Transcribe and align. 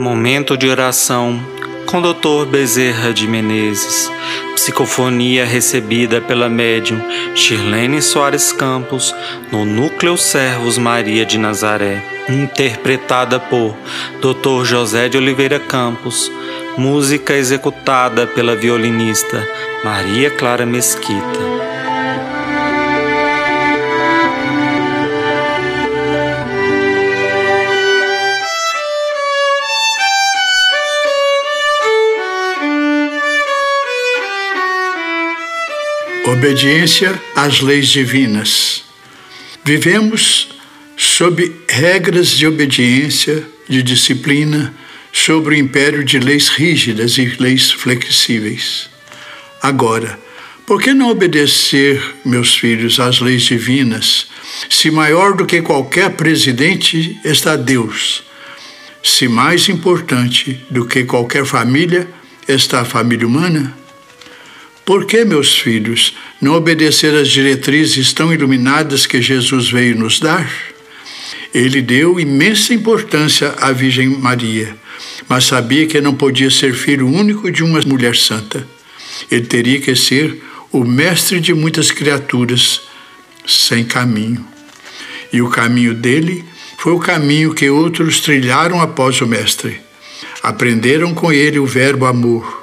Momento 0.00 0.56
de 0.56 0.66
oração 0.66 1.38
com 1.84 2.00
Dr. 2.00 2.46
Bezerra 2.50 3.12
de 3.12 3.28
Menezes. 3.28 4.10
Psicofonia 4.54 5.44
recebida 5.44 6.22
pela 6.22 6.48
médium 6.48 6.98
Shirlene 7.34 8.00
Soares 8.00 8.50
Campos 8.50 9.14
no 9.52 9.66
Núcleo 9.66 10.16
Servos 10.16 10.78
Maria 10.78 11.26
de 11.26 11.36
Nazaré. 11.36 12.02
Interpretada 12.30 13.38
por 13.38 13.76
Dr. 14.22 14.66
José 14.66 15.10
de 15.10 15.18
Oliveira 15.18 15.60
Campos. 15.60 16.32
Música 16.78 17.34
executada 17.34 18.26
pela 18.26 18.56
violinista 18.56 19.46
Maria 19.84 20.30
Clara 20.30 20.64
Mesquita. 20.64 21.40
Obediência 36.26 37.20
às 37.34 37.60
leis 37.60 37.88
divinas. 37.88 38.84
Vivemos 39.64 40.48
sob 40.96 41.50
regras 41.68 42.28
de 42.28 42.46
obediência, 42.46 43.42
de 43.66 43.82
disciplina, 43.82 44.74
sobre 45.12 45.54
o 45.54 45.58
império 45.58 46.04
de 46.04 46.18
leis 46.18 46.48
rígidas 46.48 47.16
e 47.16 47.24
leis 47.40 47.72
flexíveis. 47.72 48.90
Agora, 49.62 50.20
por 50.66 50.80
que 50.80 50.92
não 50.92 51.08
obedecer, 51.08 52.00
meus 52.24 52.54
filhos, 52.54 53.00
às 53.00 53.18
leis 53.20 53.42
divinas, 53.42 54.28
se 54.68 54.90
maior 54.90 55.34
do 55.34 55.46
que 55.46 55.62
qualquer 55.62 56.10
presidente 56.10 57.18
está 57.24 57.56
Deus, 57.56 58.22
se 59.02 59.26
mais 59.26 59.70
importante 59.70 60.60
do 60.70 60.86
que 60.86 61.04
qualquer 61.04 61.46
família 61.46 62.06
está 62.46 62.82
a 62.82 62.84
família 62.84 63.26
humana? 63.26 63.79
Por 64.90 65.06
que, 65.06 65.24
meus 65.24 65.56
filhos, 65.56 66.16
não 66.40 66.54
obedecer 66.54 67.14
às 67.14 67.28
diretrizes 67.28 68.12
tão 68.12 68.34
iluminadas 68.34 69.06
que 69.06 69.22
Jesus 69.22 69.70
veio 69.70 69.94
nos 69.94 70.18
dar? 70.18 70.52
Ele 71.54 71.80
deu 71.80 72.18
imensa 72.18 72.74
importância 72.74 73.54
à 73.60 73.70
Virgem 73.70 74.08
Maria, 74.08 74.76
mas 75.28 75.44
sabia 75.44 75.86
que 75.86 76.00
não 76.00 76.12
podia 76.12 76.50
ser 76.50 76.74
filho 76.74 77.06
único 77.06 77.52
de 77.52 77.62
uma 77.62 77.80
mulher 77.82 78.16
santa. 78.16 78.66
Ele 79.30 79.46
teria 79.46 79.80
que 79.80 79.94
ser 79.94 80.42
o 80.72 80.82
mestre 80.82 81.38
de 81.38 81.54
muitas 81.54 81.92
criaturas 81.92 82.80
sem 83.46 83.84
caminho. 83.84 84.44
E 85.32 85.40
o 85.40 85.48
caminho 85.48 85.94
dele 85.94 86.44
foi 86.76 86.94
o 86.94 86.98
caminho 86.98 87.54
que 87.54 87.70
outros 87.70 88.18
trilharam 88.18 88.80
após 88.80 89.20
o 89.20 89.26
Mestre. 89.28 89.80
Aprenderam 90.42 91.14
com 91.14 91.32
ele 91.32 91.60
o 91.60 91.64
verbo 91.66 92.06
amor 92.06 92.59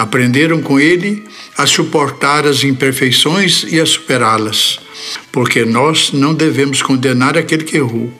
Aprenderam 0.00 0.62
com 0.62 0.80
ele 0.80 1.28
a 1.58 1.66
suportar 1.66 2.46
as 2.46 2.64
imperfeições 2.64 3.66
e 3.68 3.78
a 3.78 3.84
superá-las, 3.84 4.80
porque 5.30 5.62
nós 5.66 6.10
não 6.10 6.32
devemos 6.32 6.80
condenar 6.80 7.36
aquele 7.36 7.64
que 7.64 7.76
errou, 7.76 8.10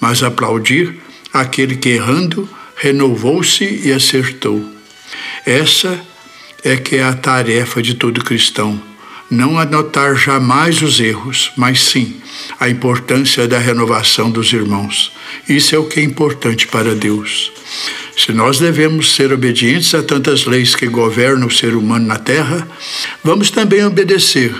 mas 0.00 0.20
aplaudir 0.20 0.96
aquele 1.32 1.76
que 1.76 1.90
errando 1.90 2.48
renovou-se 2.74 3.64
e 3.84 3.92
acertou. 3.92 4.68
Essa 5.46 6.00
é 6.64 6.76
que 6.76 6.96
é 6.96 7.04
a 7.04 7.14
tarefa 7.14 7.80
de 7.80 7.94
todo 7.94 8.24
cristão 8.24 8.82
não 9.32 9.58
anotar 9.58 10.14
jamais 10.14 10.82
os 10.82 11.00
erros, 11.00 11.52
mas 11.56 11.80
sim 11.80 12.20
a 12.60 12.68
importância 12.68 13.48
da 13.48 13.58
renovação 13.58 14.30
dos 14.30 14.52
irmãos. 14.52 15.10
Isso 15.48 15.74
é 15.74 15.78
o 15.78 15.86
que 15.86 16.00
é 16.00 16.02
importante 16.02 16.66
para 16.66 16.94
Deus. 16.94 17.50
Se 18.16 18.32
nós 18.32 18.58
devemos 18.58 19.14
ser 19.14 19.32
obedientes 19.32 19.94
a 19.94 20.02
tantas 20.02 20.44
leis 20.44 20.74
que 20.74 20.86
governam 20.86 21.48
o 21.48 21.50
ser 21.50 21.74
humano 21.74 22.06
na 22.06 22.18
terra, 22.18 22.68
vamos 23.24 23.50
também 23.50 23.84
obedecer 23.84 24.54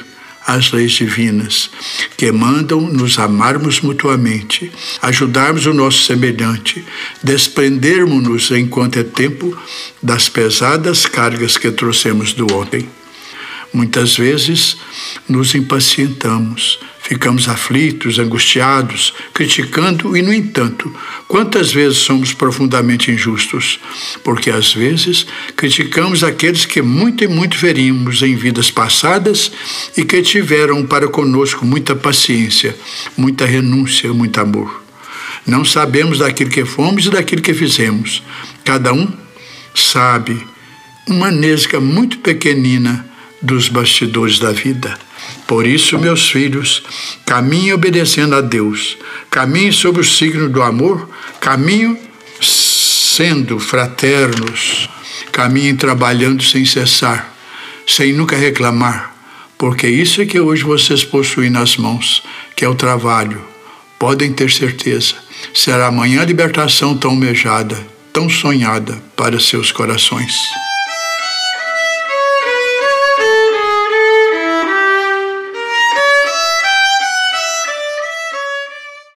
às 0.46 0.72
leis 0.72 0.92
divinas, 0.92 1.70
que 2.16 2.30
mandam 2.32 2.80
nos 2.80 3.18
amarmos 3.18 3.80
mutuamente, 3.80 4.72
ajudarmos 5.00 5.66
o 5.66 5.74
nosso 5.74 6.02
semelhante, 6.04 6.84
desprendermos-nos 7.22 8.50
enquanto 8.50 8.98
é 8.98 9.04
tempo 9.04 9.56
das 10.02 10.28
pesadas 10.28 11.06
cargas 11.06 11.56
que 11.56 11.70
trouxemos 11.70 12.32
do 12.32 12.52
ontem. 12.54 12.88
Muitas 13.72 14.16
vezes 14.16 14.76
nos 15.28 15.54
impacientamos, 15.54 16.78
ficamos 17.02 17.48
aflitos, 17.48 18.18
angustiados, 18.18 19.12
criticando 19.34 20.16
e, 20.16 20.22
no 20.22 20.32
entanto, 20.32 20.94
quantas 21.26 21.72
vezes 21.72 21.98
somos 21.98 22.32
profundamente 22.32 23.10
injustos? 23.10 23.80
Porque 24.22 24.50
às 24.50 24.72
vezes 24.72 25.26
criticamos 25.56 26.22
aqueles 26.22 26.64
que 26.64 26.80
muito 26.80 27.24
e 27.24 27.28
muito 27.28 27.58
veríamos 27.58 28.22
em 28.22 28.36
vidas 28.36 28.70
passadas 28.70 29.52
e 29.96 30.04
que 30.04 30.22
tiveram 30.22 30.86
para 30.86 31.08
conosco 31.08 31.66
muita 31.66 31.94
paciência, 31.94 32.76
muita 33.16 33.44
renúncia, 33.44 34.12
muito 34.12 34.40
amor. 34.40 34.82
Não 35.44 35.64
sabemos 35.64 36.18
daquilo 36.18 36.50
que 36.50 36.64
fomos 36.64 37.06
e 37.06 37.10
daquilo 37.10 37.42
que 37.42 37.52
fizemos. 37.52 38.22
Cada 38.64 38.92
um 38.92 39.12
sabe 39.74 40.46
uma 41.08 41.30
nesga 41.32 41.80
muito 41.80 42.18
pequenina 42.18 43.04
dos 43.40 43.68
bastidores 43.68 44.38
da 44.38 44.52
vida. 44.52 44.96
Por 45.46 45.66
isso, 45.66 45.98
meus 45.98 46.30
filhos, 46.30 46.82
caminhem 47.26 47.72
obedecendo 47.72 48.34
a 48.34 48.40
Deus, 48.40 48.96
caminhem 49.30 49.72
sob 49.72 50.00
o 50.00 50.04
signo 50.04 50.48
do 50.48 50.62
amor, 50.62 51.08
caminhem 51.40 51.98
sendo 52.40 53.58
fraternos, 53.58 54.88
caminhem 55.30 55.76
trabalhando 55.76 56.42
sem 56.42 56.64
cessar, 56.64 57.34
sem 57.86 58.12
nunca 58.12 58.36
reclamar, 58.36 59.14
porque 59.58 59.86
isso 59.86 60.22
é 60.22 60.26
que 60.26 60.40
hoje 60.40 60.62
vocês 60.62 61.04
possuem 61.04 61.50
nas 61.50 61.76
mãos, 61.76 62.22
que 62.56 62.64
é 62.64 62.68
o 62.68 62.74
trabalho. 62.74 63.40
Podem 63.98 64.32
ter 64.32 64.50
certeza, 64.50 65.14
será 65.54 65.86
amanhã 65.86 66.22
a 66.22 66.24
libertação 66.24 66.96
tão 66.96 67.12
almejada, 67.12 67.76
tão 68.12 68.28
sonhada 68.28 69.00
para 69.14 69.38
seus 69.38 69.70
corações. 69.70 70.32